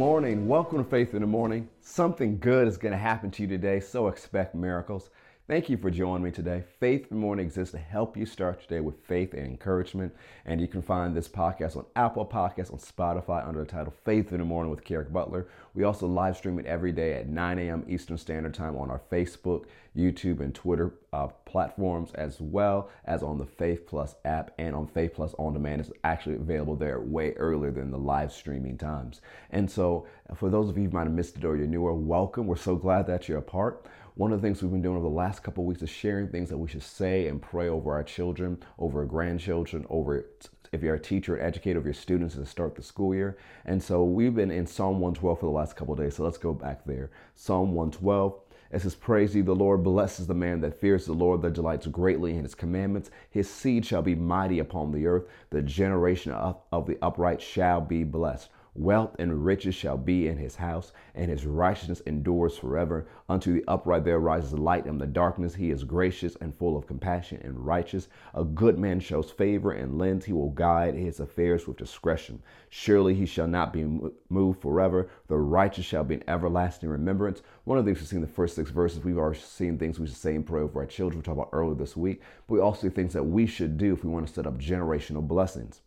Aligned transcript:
morning. 0.00 0.48
Welcome 0.48 0.78
to 0.78 0.84
Faith 0.84 1.12
in 1.12 1.20
the 1.20 1.26
Morning. 1.26 1.68
Something 1.82 2.38
good 2.38 2.66
is 2.66 2.78
going 2.78 2.92
to 2.92 2.98
happen 2.98 3.30
to 3.32 3.42
you 3.42 3.48
today, 3.48 3.80
so 3.80 4.08
expect 4.08 4.54
miracles. 4.54 5.10
Thank 5.50 5.68
you 5.68 5.76
for 5.76 5.90
joining 5.90 6.22
me 6.22 6.30
today. 6.30 6.62
Faith 6.78 7.08
in 7.10 7.16
the 7.16 7.20
Morning 7.20 7.44
exists 7.44 7.72
to 7.72 7.78
help 7.78 8.16
you 8.16 8.24
start 8.24 8.60
your 8.60 8.78
day 8.78 8.80
with 8.80 9.04
faith 9.04 9.34
and 9.34 9.44
encouragement. 9.44 10.14
And 10.44 10.60
you 10.60 10.68
can 10.68 10.80
find 10.80 11.12
this 11.12 11.26
podcast 11.26 11.76
on 11.76 11.86
Apple 11.96 12.24
Podcasts, 12.24 12.72
on 12.72 12.78
Spotify 12.78 13.44
under 13.44 13.58
the 13.58 13.66
title 13.66 13.92
Faith 14.04 14.30
in 14.30 14.38
the 14.38 14.44
Morning 14.44 14.70
with 14.70 14.84
Kerrick 14.84 15.12
Butler. 15.12 15.48
We 15.74 15.82
also 15.82 16.06
live 16.06 16.36
stream 16.36 16.60
it 16.60 16.66
every 16.66 16.92
day 16.92 17.14
at 17.14 17.28
9 17.28 17.58
a.m. 17.58 17.84
Eastern 17.88 18.16
Standard 18.16 18.54
Time 18.54 18.76
on 18.76 18.92
our 18.92 19.00
Facebook, 19.10 19.64
YouTube, 19.96 20.38
and 20.38 20.54
Twitter 20.54 20.94
uh, 21.12 21.26
platforms, 21.46 22.12
as 22.14 22.40
well 22.40 22.88
as 23.04 23.24
on 23.24 23.36
the 23.36 23.44
Faith 23.44 23.88
Plus 23.88 24.14
app 24.24 24.52
and 24.56 24.76
on 24.76 24.86
Faith 24.86 25.14
Plus 25.14 25.34
On 25.36 25.52
Demand. 25.52 25.80
It's 25.80 25.90
actually 26.04 26.36
available 26.36 26.76
there 26.76 27.00
way 27.00 27.32
earlier 27.32 27.72
than 27.72 27.90
the 27.90 27.98
live 27.98 28.30
streaming 28.32 28.78
times. 28.78 29.20
And 29.50 29.68
so, 29.68 30.06
for 30.36 30.48
those 30.48 30.68
of 30.68 30.78
you 30.78 30.84
who 30.84 30.90
might 30.90 31.08
have 31.08 31.12
missed 31.12 31.36
it 31.36 31.44
or 31.44 31.56
you're 31.56 31.66
newer, 31.66 31.92
welcome. 31.92 32.46
We're 32.46 32.54
so 32.54 32.76
glad 32.76 33.08
that 33.08 33.28
you're 33.28 33.38
a 33.38 33.42
part. 33.42 33.84
One 34.14 34.32
of 34.32 34.40
the 34.40 34.46
things 34.46 34.62
we've 34.62 34.72
been 34.72 34.82
doing 34.82 34.96
over 34.96 35.08
the 35.08 35.14
last 35.14 35.42
couple 35.42 35.64
weeks 35.64 35.82
is 35.82 35.90
sharing 35.90 36.28
things 36.28 36.48
that 36.48 36.58
we 36.58 36.68
should 36.68 36.82
say 36.82 37.28
and 37.28 37.40
pray 37.40 37.68
over 37.68 37.92
our 37.92 38.02
children, 38.02 38.58
over 38.78 39.00
our 39.00 39.06
grandchildren, 39.06 39.86
over 39.88 40.26
if 40.72 40.82
you're 40.82 40.94
a 40.94 41.00
teacher 41.00 41.36
and 41.36 41.46
educator 41.46 41.78
of 41.78 41.84
your 41.84 41.94
students 41.94 42.34
to 42.34 42.46
start 42.46 42.74
the 42.74 42.82
school 42.82 43.14
year. 43.14 43.38
And 43.64 43.82
so 43.82 44.04
we've 44.04 44.34
been 44.34 44.50
in 44.50 44.66
Psalm 44.66 45.00
112 45.00 45.40
for 45.40 45.46
the 45.46 45.52
last 45.52 45.76
couple 45.76 45.94
days. 45.94 46.16
So 46.16 46.24
let's 46.24 46.38
go 46.38 46.52
back 46.52 46.84
there. 46.84 47.10
Psalm 47.34 47.74
112. 47.74 48.40
It 48.72 48.82
says, 48.82 48.94
Praise 48.94 49.34
ye 49.34 49.42
the 49.42 49.54
Lord, 49.54 49.82
blesses 49.82 50.28
the 50.28 50.34
man 50.34 50.60
that 50.60 50.78
fears 50.78 51.06
the 51.06 51.12
Lord, 51.12 51.42
that 51.42 51.54
delights 51.54 51.88
greatly 51.88 52.36
in 52.36 52.44
his 52.44 52.54
commandments. 52.54 53.10
His 53.28 53.50
seed 53.50 53.84
shall 53.84 54.02
be 54.02 54.14
mighty 54.14 54.60
upon 54.60 54.92
the 54.92 55.06
earth. 55.06 55.24
The 55.50 55.62
generation 55.62 56.30
of, 56.32 56.60
of 56.70 56.86
the 56.86 56.98
upright 57.02 57.42
shall 57.42 57.80
be 57.80 58.04
blessed. 58.04 58.48
Wealth 58.74 59.16
and 59.18 59.44
riches 59.44 59.74
shall 59.74 59.96
be 59.96 60.28
in 60.28 60.36
his 60.38 60.54
house, 60.54 60.92
and 61.16 61.28
his 61.28 61.44
righteousness 61.44 62.00
endures 62.02 62.56
forever. 62.56 63.08
Unto 63.28 63.52
the 63.52 63.64
upright 63.66 64.04
there 64.04 64.20
rises 64.20 64.52
light 64.52 64.86
in 64.86 64.96
the 64.96 65.08
darkness. 65.08 65.56
He 65.56 65.70
is 65.70 65.82
gracious 65.82 66.36
and 66.36 66.54
full 66.54 66.76
of 66.76 66.86
compassion 66.86 67.40
and 67.42 67.66
righteous. 67.66 68.08
A 68.32 68.44
good 68.44 68.78
man 68.78 69.00
shows 69.00 69.32
favor 69.32 69.72
and 69.72 69.98
lends. 69.98 70.24
He 70.24 70.32
will 70.32 70.50
guide 70.50 70.94
his 70.94 71.18
affairs 71.18 71.66
with 71.66 71.78
discretion. 71.78 72.42
Surely 72.68 73.14
he 73.14 73.26
shall 73.26 73.48
not 73.48 73.72
be 73.72 73.84
moved 74.28 74.62
forever. 74.62 75.10
The 75.26 75.36
righteous 75.36 75.84
shall 75.84 76.04
be 76.04 76.14
in 76.14 76.24
everlasting 76.28 76.88
remembrance. 76.88 77.42
One 77.64 77.76
of 77.76 77.84
the 77.84 77.90
things 77.90 78.00
we've 78.00 78.08
seen 78.08 78.16
in 78.18 78.26
the 78.26 78.32
first 78.32 78.54
six 78.54 78.70
verses, 78.70 79.02
we've 79.02 79.18
already 79.18 79.40
seen 79.40 79.78
things 79.78 79.98
we 79.98 80.06
should 80.06 80.16
say 80.16 80.36
and 80.36 80.46
pray 80.46 80.60
over 80.60 80.80
our 80.80 80.86
children. 80.86 81.18
We 81.18 81.24
talked 81.24 81.38
about 81.38 81.50
earlier 81.52 81.74
this 81.74 81.96
week, 81.96 82.22
but 82.46 82.54
we 82.54 82.60
also 82.60 82.82
see 82.82 82.94
things 82.94 83.14
that 83.14 83.24
we 83.24 83.46
should 83.46 83.78
do 83.78 83.92
if 83.92 84.04
we 84.04 84.10
want 84.10 84.28
to 84.28 84.32
set 84.32 84.46
up 84.46 84.58
generational 84.58 85.26
blessings. 85.26 85.80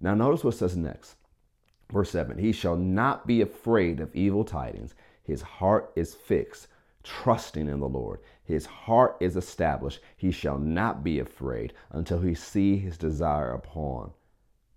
Now, 0.00 0.14
notice 0.14 0.42
what 0.42 0.54
says 0.54 0.74
next. 0.74 1.16
Verse 1.94 2.10
7 2.10 2.38
He 2.38 2.50
shall 2.50 2.76
not 2.76 3.24
be 3.24 3.40
afraid 3.40 4.00
of 4.00 4.14
evil 4.16 4.44
tidings. 4.44 4.96
His 5.22 5.42
heart 5.42 5.92
is 5.94 6.12
fixed, 6.12 6.66
trusting 7.04 7.68
in 7.68 7.78
the 7.78 7.88
Lord. 7.88 8.18
His 8.42 8.66
heart 8.66 9.16
is 9.20 9.36
established. 9.36 10.00
He 10.16 10.32
shall 10.32 10.58
not 10.58 11.04
be 11.04 11.20
afraid 11.20 11.72
until 11.92 12.18
he 12.18 12.34
see 12.34 12.76
his 12.76 12.98
desire 12.98 13.52
upon 13.52 14.10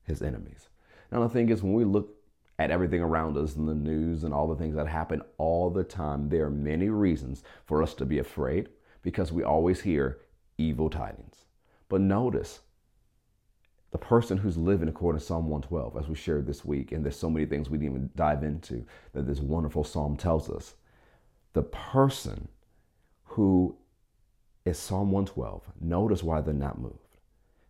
his 0.04 0.22
enemies. 0.22 0.70
Now, 1.12 1.22
the 1.22 1.30
thing 1.30 1.50
is, 1.50 1.64
when 1.64 1.74
we 1.74 1.86
look 1.86 2.16
at 2.60 2.70
everything 2.70 3.02
around 3.02 3.36
us 3.36 3.56
in 3.56 3.66
the 3.66 3.74
news 3.74 4.24
and 4.24 4.32
all 4.32 4.48
the 4.48 4.56
things 4.56 4.76
that 4.76 4.88
happen 4.88 5.24
all 5.40 5.72
the 5.72 5.84
time, 5.84 6.30
there 6.30 6.46
are 6.46 6.52
many 6.52 6.90
reasons 6.90 7.42
for 7.66 7.82
us 7.82 7.96
to 7.96 8.06
be 8.06 8.20
afraid 8.20 8.70
because 9.02 9.32
we 9.32 9.42
always 9.42 9.82
hear 9.82 10.20
evil 10.60 10.88
tidings. 10.88 11.46
But 11.90 12.02
notice, 12.02 12.60
the 13.92 13.98
person 13.98 14.38
who's 14.38 14.58
living 14.58 14.90
according 14.90 15.20
to 15.20 15.26
Psalm 15.26 15.48
112, 15.50 15.98
as 15.98 16.10
we 16.10 16.16
shared 16.16 16.46
this 16.46 16.66
week, 16.66 16.92
and 16.92 17.04
there's 17.04 17.18
so 17.18 17.30
many 17.30 17.46
things 17.46 17.70
we 17.70 17.78
didn't 17.78 17.96
even 17.96 18.10
dive 18.16 18.44
into 18.44 18.86
that 19.14 19.26
this 19.26 19.40
wonderful 19.40 19.84
psalm 19.84 20.18
tells 20.18 20.50
us. 20.50 20.76
The 21.54 21.64
person 21.64 22.50
who 23.24 23.78
is 24.66 24.78
Psalm 24.78 25.12
112, 25.12 25.64
notice 25.80 26.22
why 26.22 26.42
they're 26.42 26.54
not 26.54 26.80
moved. 26.80 27.18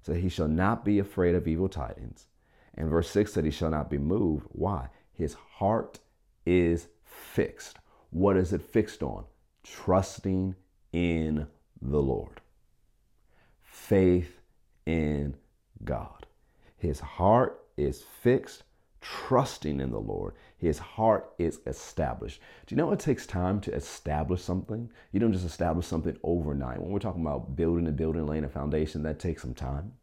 So 0.01 0.13
he 0.13 0.29
shall 0.29 0.47
not 0.47 0.83
be 0.83 0.99
afraid 0.99 1.35
of 1.35 1.47
evil 1.47 1.69
tidings. 1.69 2.25
And 2.73 2.89
verse 2.89 3.09
6 3.09 3.33
said 3.33 3.45
he 3.45 3.51
shall 3.51 3.69
not 3.69 3.89
be 3.89 3.97
moved. 3.97 4.47
Why? 4.49 4.89
His 5.13 5.33
heart 5.33 5.99
is 6.45 6.87
fixed. 7.03 7.77
What 8.09 8.37
is 8.37 8.53
it 8.53 8.61
fixed 8.61 9.03
on? 9.03 9.25
Trusting 9.63 10.55
in 10.93 11.47
the 11.81 12.01
Lord. 12.01 12.41
Faith 13.61 14.39
in 14.85 15.35
God. 15.83 16.25
His 16.77 16.99
heart 16.99 17.65
is 17.75 18.03
fixed, 18.21 18.63
trusting 19.01 19.79
in 19.79 19.91
the 19.91 19.99
Lord. 19.99 20.33
His 20.57 20.79
heart 20.79 21.33
is 21.37 21.59
established. 21.65 22.41
Do 22.65 22.73
you 22.73 22.77
know 22.77 22.91
it 22.91 22.99
takes 22.99 23.25
time 23.25 23.61
to 23.61 23.73
establish 23.73 24.41
something? 24.41 24.89
You 25.11 25.19
don't 25.19 25.33
just 25.33 25.45
establish 25.45 25.85
something 25.85 26.17
overnight. 26.23 26.81
When 26.81 26.91
we're 26.91 26.99
talking 26.99 27.21
about 27.21 27.55
building 27.55 27.87
and 27.87 27.95
building, 27.95 28.25
laying 28.25 28.43
a 28.43 28.49
foundation, 28.49 29.03
that 29.03 29.19
takes 29.19 29.41
some 29.41 29.53
time. 29.53 29.93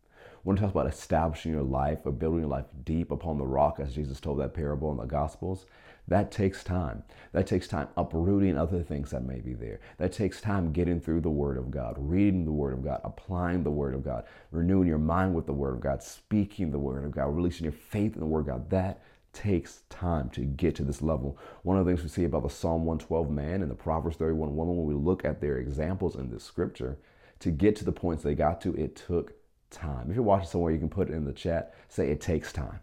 When 0.44 0.56
we 0.56 0.60
talk 0.60 0.72
about 0.72 0.87
establishing 0.87 1.53
your 1.53 1.62
life 1.62 2.00
or 2.05 2.12
building 2.12 2.41
your 2.41 2.50
life 2.50 2.66
deep 2.84 3.10
upon 3.10 3.38
the 3.38 3.47
rock, 3.47 3.81
as 3.81 3.94
Jesus 3.94 4.21
told 4.21 4.38
that 4.41 4.53
parable 4.53 4.91
in 4.91 4.99
the 4.99 5.06
Gospels, 5.06 5.65
that 6.06 6.31
takes 6.31 6.62
time. 6.62 7.03
That 7.32 7.47
takes 7.47 7.66
time 7.66 7.88
uprooting 7.97 8.59
other 8.59 8.82
things 8.82 9.10
that 9.10 9.25
may 9.25 9.41
be 9.41 9.55
there. 9.55 9.81
That 9.97 10.12
takes 10.12 10.43
time 10.43 10.71
getting 10.71 11.00
through 11.00 11.22
the 11.22 11.31
Word 11.31 11.56
of 11.56 11.71
God, 11.71 11.94
reading 11.99 12.44
the 12.44 12.53
Word 12.53 12.75
of 12.75 12.84
God, 12.84 13.00
applying 13.05 13.62
the 13.62 13.71
Word 13.71 13.94
of 13.94 14.05
God, 14.05 14.25
renewing 14.50 14.87
your 14.87 14.99
mind 14.99 15.34
with 15.34 15.47
the 15.47 15.55
Word 15.55 15.77
of 15.77 15.81
God, 15.81 16.03
speaking 16.03 16.71
the 16.71 16.78
Word 16.78 17.06
of 17.06 17.12
God, 17.12 17.34
releasing 17.34 17.65
your 17.65 17.72
faith 17.72 18.12
in 18.12 18.21
the 18.21 18.26
Word 18.26 18.41
of 18.41 18.47
God. 18.47 18.69
That 18.69 19.00
takes 19.32 19.81
time 19.88 20.28
to 20.31 20.43
get 20.43 20.75
to 20.75 20.84
this 20.84 21.00
level. 21.00 21.38
One 21.62 21.78
of 21.78 21.87
the 21.87 21.91
things 21.91 22.03
we 22.03 22.11
see 22.11 22.25
about 22.25 22.43
the 22.43 22.50
Psalm 22.50 22.84
112 22.84 23.31
man 23.31 23.62
and 23.62 23.71
the 23.71 23.75
Proverbs 23.75 24.19
31 24.19 24.55
woman, 24.55 24.76
when 24.76 24.87
we 24.87 24.94
look 24.94 25.25
at 25.25 25.41
their 25.41 25.56
examples 25.56 26.16
in 26.16 26.31
this 26.31 26.44
scripture, 26.44 26.99
to 27.41 27.50
get 27.50 27.76
to 27.76 27.84
the 27.87 27.93
points 27.93 28.22
they 28.22 28.34
got 28.34 28.61
to, 28.61 28.75
it 28.75 28.94
took 28.94 29.32
time. 29.75 30.09
If 30.09 30.15
you're 30.15 30.25
watching 30.25 30.49
somewhere, 30.49 30.73
you 30.73 30.79
can 30.79 30.89
put 30.89 31.11
it 31.11 31.15
in 31.15 31.25
the 31.25 31.33
chat. 31.33 31.75
Say 31.89 32.11
it 32.11 32.21
takes 32.21 32.53
time. 32.53 32.81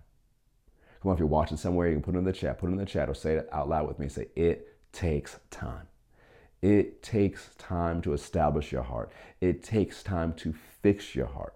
Come 1.01 1.09
on, 1.09 1.15
if 1.15 1.19
you're 1.19 1.27
watching 1.27 1.57
somewhere, 1.57 1.87
you 1.87 1.95
can 1.95 2.03
put 2.03 2.13
it 2.13 2.19
in 2.19 2.23
the 2.23 2.33
chat. 2.33 2.59
Put 2.59 2.69
it 2.69 2.73
in 2.73 2.77
the 2.77 2.85
chat 2.85 3.09
or 3.09 3.15
say 3.15 3.33
it 3.35 3.49
out 3.51 3.69
loud 3.69 3.87
with 3.87 3.97
me. 3.97 4.07
Say, 4.07 4.27
it 4.35 4.77
takes 4.91 5.39
time. 5.49 5.87
It 6.61 7.01
takes 7.01 7.55
time 7.57 8.03
to 8.03 8.13
establish 8.13 8.71
your 8.71 8.83
heart. 8.83 9.11
It 9.39 9.63
takes 9.63 10.03
time 10.03 10.33
to 10.33 10.53
fix 10.83 11.15
your 11.15 11.25
heart. 11.25 11.55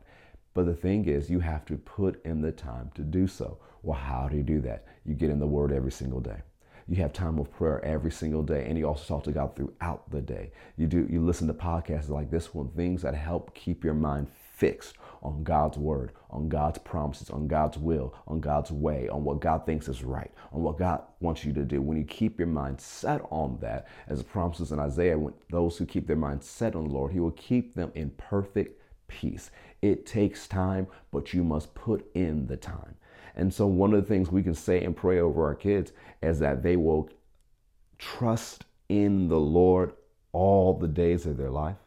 But 0.56 0.66
the 0.66 0.73
thing 0.73 1.06
is, 1.06 1.29
you 1.29 1.41
have 1.41 1.66
to 1.66 1.78
put 1.78 2.25
in 2.25 2.41
the 2.41 2.52
time 2.52 2.90
to 2.96 3.03
do 3.03 3.28
so. 3.28 3.59
Well, 3.84 4.00
how 4.00 4.29
do 4.29 4.38
you 4.38 4.44
do 4.44 4.62
that? 4.62 4.85
You 5.06 5.13
get 5.13 5.29
in 5.29 5.38
the 5.38 5.46
Word 5.46 5.72
every 5.72 5.91
single 5.91 6.22
day. 6.22 6.41
You 6.88 6.97
have 6.97 7.13
time 7.13 7.40
of 7.40 7.51
prayer 7.51 7.84
every 7.84 8.12
single 8.12 8.44
day, 8.44 8.66
and 8.68 8.78
you 8.78 8.88
also 8.88 9.06
talk 9.06 9.23
to 9.23 9.31
God 9.31 9.56
throughout 9.56 10.09
the 10.12 10.22
day. 10.22 10.51
You 10.78 10.85
do. 10.85 11.07
You 11.09 11.25
listen 11.25 11.47
to 11.47 11.53
podcasts 11.53 12.09
like 12.09 12.29
this 12.29 12.53
one, 12.53 12.69
things 12.69 13.01
that 13.01 13.16
help 13.16 13.56
keep 13.56 13.84
your 13.84 13.96
mind 13.96 14.28
fixed 14.56 14.96
on 15.23 15.44
God's 15.44 15.78
word, 15.79 16.12
on 16.29 16.47
God's 16.47 16.78
promises, 16.78 17.31
on 17.31 17.47
God's 17.47 17.79
will, 17.79 18.13
on 18.28 18.40
God's 18.40 18.72
way, 18.72 19.09
on 19.09 19.23
what 19.23 19.41
God 19.41 19.66
thinks 19.66 19.88
is 19.88 20.03
right, 20.03 20.31
on 20.53 20.62
what 20.62 20.78
God 20.78 21.01
wants 21.19 21.44
you 21.44 21.53
to 21.53 21.63
do. 21.63 21.81
When 21.81 21.97
you 21.97 22.03
keep 22.03 22.38
your 22.38 22.47
mind 22.47 22.79
set 22.79 23.22
on 23.31 23.57
that, 23.62 23.88
as 24.07 24.19
the 24.19 24.23
promises 24.23 24.72
in 24.72 24.79
Isaiah, 24.79 25.17
when 25.17 25.34
those 25.50 25.78
who 25.78 25.85
keep 25.88 26.06
their 26.06 26.16
mind 26.16 26.44
set 26.44 26.75
on 26.75 26.88
the 26.88 26.94
Lord, 26.94 27.12
He 27.12 27.19
will 27.19 27.31
keep 27.31 27.73
them 27.73 27.91
in 27.96 28.12
perfect 28.12 28.79
peace. 29.07 29.50
It 29.81 30.06
takes 30.06 30.47
time, 30.47 30.85
but 31.12 31.34
you 31.34 31.44
must 31.44 31.73
put 31.73 32.06
in 32.13 32.46
the 32.46 32.57
time. 32.57 32.96
And 33.35 33.53
so, 33.53 33.68
one 33.68 33.94
of 33.94 34.01
the 34.01 34.07
things 34.07 34.31
we 34.31 34.44
can 34.44 34.56
say 34.56 34.84
and 34.84 34.96
pray 34.96 35.19
over 35.19 35.46
our 35.46 35.56
kids 35.56 35.91
is 36.22 36.40
that 36.40 36.63
they 36.63 36.75
will 36.75 37.09
trust 37.97 38.66
in 38.90 39.28
the 39.28 39.40
Lord 39.40 39.94
all 40.31 40.73
the 40.78 40.88
days 40.88 41.25
of 41.25 41.38
their 41.38 41.51
life 41.51 41.78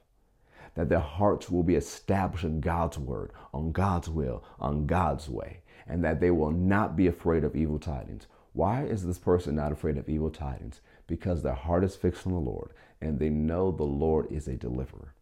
that 0.78 0.88
their 0.88 1.00
hearts 1.00 1.50
will 1.50 1.64
be 1.64 1.74
established 1.74 2.44
in 2.44 2.60
God's 2.60 2.96
word, 2.96 3.32
on 3.52 3.72
God's 3.72 4.08
will, 4.08 4.44
on 4.60 4.86
God's 4.86 5.28
way, 5.28 5.58
and 5.88 6.04
that 6.04 6.20
they 6.20 6.30
will 6.30 6.52
not 6.52 6.94
be 6.94 7.08
afraid 7.08 7.42
of 7.42 7.56
evil 7.56 7.80
tidings. 7.80 8.28
Why 8.52 8.84
is 8.84 9.04
this 9.04 9.18
person 9.18 9.56
not 9.56 9.72
afraid 9.72 9.96
of 9.96 10.08
evil 10.08 10.30
tidings? 10.30 10.80
Because 11.08 11.42
their 11.42 11.54
heart 11.54 11.82
is 11.82 11.96
fixed 11.96 12.28
on 12.28 12.32
the 12.32 12.38
Lord 12.38 12.70
and 13.00 13.18
they 13.18 13.28
know 13.28 13.72
the 13.72 13.82
Lord 13.82 14.30
is 14.30 14.46
a 14.46 14.54
deliverer. 14.54 15.14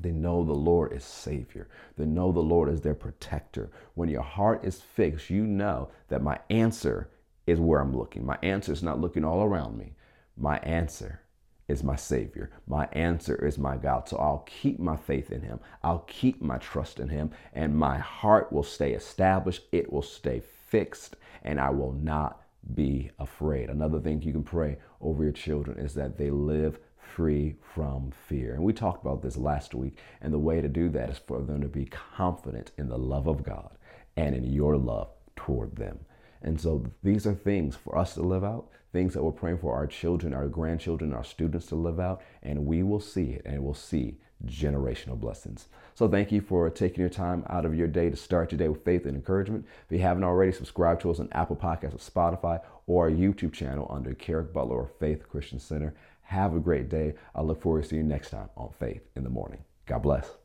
They 0.00 0.10
know 0.10 0.42
the 0.42 0.52
Lord 0.52 0.92
is 0.92 1.04
Savior. 1.04 1.68
They 1.96 2.06
know 2.06 2.32
the 2.32 2.40
Lord 2.40 2.68
is 2.68 2.80
their 2.80 2.94
protector. 2.94 3.70
When 3.94 4.08
your 4.08 4.22
heart 4.22 4.64
is 4.64 4.80
fixed, 4.80 5.30
you 5.30 5.46
know 5.46 5.90
that 6.08 6.22
my 6.22 6.38
answer 6.50 7.08
is 7.46 7.60
where 7.60 7.80
I'm 7.80 7.96
looking. 7.96 8.24
My 8.24 8.38
answer 8.42 8.72
is 8.72 8.82
not 8.82 9.00
looking 9.00 9.24
all 9.24 9.42
around 9.42 9.76
me. 9.76 9.94
My 10.36 10.58
answer 10.58 11.20
is 11.68 11.84
my 11.84 11.96
Savior. 11.96 12.50
My 12.66 12.86
answer 12.92 13.34
is 13.46 13.58
my 13.58 13.76
God. 13.76 14.08
So 14.08 14.16
I'll 14.16 14.46
keep 14.46 14.78
my 14.78 14.96
faith 14.96 15.30
in 15.30 15.42
Him. 15.42 15.60
I'll 15.82 16.04
keep 16.06 16.42
my 16.42 16.58
trust 16.58 16.98
in 16.98 17.08
Him, 17.08 17.30
and 17.52 17.76
my 17.76 17.98
heart 17.98 18.52
will 18.52 18.62
stay 18.62 18.92
established. 18.92 19.62
It 19.72 19.92
will 19.92 20.02
stay 20.02 20.42
fixed, 20.68 21.16
and 21.42 21.60
I 21.60 21.70
will 21.70 21.92
not 21.92 22.42
be 22.74 23.10
afraid. 23.18 23.70
Another 23.70 24.00
thing 24.00 24.22
you 24.22 24.32
can 24.32 24.44
pray 24.44 24.78
over 25.00 25.22
your 25.22 25.32
children 25.32 25.78
is 25.78 25.94
that 25.94 26.16
they 26.16 26.30
live 26.30 26.78
free 27.02 27.56
from 27.74 28.12
fear. 28.28 28.54
And 28.54 28.62
we 28.62 28.72
talked 28.72 29.04
about 29.04 29.22
this 29.22 29.36
last 29.36 29.74
week, 29.74 29.98
and 30.20 30.32
the 30.32 30.38
way 30.38 30.60
to 30.60 30.68
do 30.68 30.88
that 30.90 31.10
is 31.10 31.18
for 31.18 31.42
them 31.42 31.60
to 31.60 31.68
be 31.68 31.86
confident 31.86 32.70
in 32.78 32.88
the 32.88 32.98
love 32.98 33.26
of 33.26 33.42
God 33.42 33.76
and 34.16 34.34
in 34.34 34.44
your 34.44 34.76
love 34.76 35.08
toward 35.36 35.76
them. 35.76 36.00
And 36.42 36.60
so 36.60 36.84
these 37.02 37.26
are 37.26 37.34
things 37.34 37.76
for 37.76 37.96
us 37.96 38.14
to 38.14 38.22
live 38.22 38.44
out, 38.44 38.68
things 38.92 39.14
that 39.14 39.22
we're 39.22 39.32
praying 39.32 39.58
for 39.58 39.74
our 39.74 39.86
children, 39.86 40.34
our 40.34 40.48
grandchildren, 40.48 41.12
our 41.12 41.24
students 41.24 41.66
to 41.66 41.76
live 41.76 42.00
out, 42.00 42.22
and 42.42 42.66
we 42.66 42.82
will 42.82 43.00
see 43.00 43.30
it 43.30 43.42
and 43.44 43.62
we'll 43.62 43.74
see 43.74 44.18
generational 44.44 45.18
blessings. 45.18 45.68
So 45.94 46.08
thank 46.08 46.32
you 46.32 46.40
for 46.40 46.68
taking 46.70 47.00
your 47.00 47.08
time 47.08 47.44
out 47.48 47.64
of 47.64 47.76
your 47.76 47.86
day 47.86 48.10
to 48.10 48.16
start 48.16 48.50
your 48.50 48.58
day 48.58 48.68
with 48.68 48.84
faith 48.84 49.06
and 49.06 49.14
encouragement. 49.14 49.66
If 49.86 49.92
you 49.92 50.02
haven't 50.02 50.24
already, 50.24 50.52
subscribe 50.52 51.00
to 51.00 51.10
us 51.10 51.20
on 51.20 51.28
Apple 51.32 51.56
Podcasts 51.56 51.94
or 51.94 51.98
Spotify 51.98 52.60
or 52.86 53.04
our 53.04 53.10
YouTube 53.10 53.52
channel 53.52 53.86
under 53.88 54.14
Kerrick 54.14 54.52
Butler 54.52 54.76
or 54.76 54.90
Faith 54.98 55.28
Christian 55.28 55.60
Center. 55.60 55.94
Have 56.22 56.54
a 56.54 56.60
great 56.60 56.88
day. 56.88 57.14
I 57.34 57.42
look 57.42 57.60
forward 57.60 57.82
to 57.82 57.88
seeing 57.88 58.02
you 58.02 58.08
next 58.08 58.30
time 58.30 58.48
on 58.56 58.70
Faith 58.78 59.02
in 59.16 59.24
the 59.24 59.30
Morning. 59.30 59.64
God 59.86 60.02
bless. 60.02 60.41